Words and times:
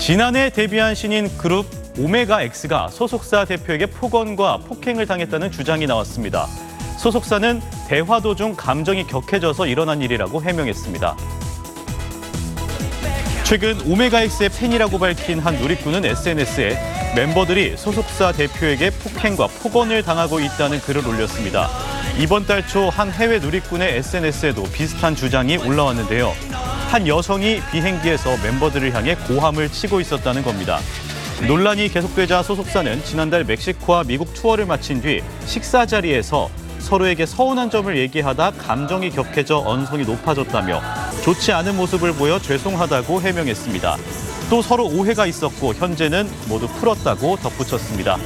지난해 0.00 0.48
데뷔한 0.50 0.94
신인 0.94 1.28
그룹 1.36 1.66
오메가 1.98 2.42
X가 2.42 2.88
소속사 2.88 3.44
대표에게 3.44 3.86
폭언과 3.86 4.60
폭행을 4.66 5.06
당했다는 5.06 5.52
주장이 5.52 5.86
나왔습니다. 5.86 6.46
소속사는 6.98 7.60
대화 7.86 8.18
도중 8.20 8.54
감정이 8.56 9.06
격해져서 9.06 9.66
일어난 9.66 10.00
일이라고 10.00 10.42
해명했습니다. 10.42 11.16
최근 13.44 13.78
오메가엑스의 13.86 14.48
팬이라고 14.50 14.98
밝힌 14.98 15.38
한 15.38 15.56
누리꾼은 15.56 16.04
SNS에 16.06 16.78
멤버들이 17.14 17.76
소속사 17.76 18.32
대표에게 18.32 18.90
폭행과 18.90 19.48
폭언을 19.62 20.02
당하고 20.02 20.40
있다는 20.40 20.80
글을 20.80 21.06
올렸습니다. 21.06 21.68
이번 22.18 22.46
달 22.46 22.66
초 22.66 22.88
한 22.88 23.10
해외 23.12 23.38
누리꾼의 23.38 23.98
SNS에도 23.98 24.62
비슷한 24.64 25.14
주장이 25.14 25.58
올라왔는데요. 25.58 26.32
한 26.90 27.06
여성이 27.06 27.60
비행기에서 27.70 28.36
멤버들을 28.42 28.92
향해 28.92 29.14
고함을 29.14 29.68
치고 29.68 30.00
있었다는 30.00 30.42
겁니다. 30.42 30.80
논란이 31.46 31.88
계속되자 31.88 32.42
소속사는 32.42 33.04
지난달 33.04 33.44
멕시코와 33.44 34.02
미국 34.02 34.34
투어를 34.34 34.66
마친 34.66 35.00
뒤 35.00 35.22
식사 35.46 35.86
자리에서 35.86 36.50
서로에게 36.80 37.26
서운한 37.26 37.70
점을 37.70 37.96
얘기하다 37.96 38.50
감정이 38.58 39.10
격해져 39.10 39.62
언성이 39.64 40.04
높아졌다며 40.04 40.82
좋지 41.22 41.52
않은 41.52 41.76
모습을 41.76 42.12
보여 42.14 42.40
죄송하다고 42.40 43.22
해명했습니다. 43.22 43.96
또 44.50 44.60
서로 44.60 44.86
오해가 44.88 45.26
있었고 45.26 45.74
현재는 45.74 46.28
모두 46.48 46.66
풀었다고 46.66 47.36
덧붙였습니다. 47.36 48.18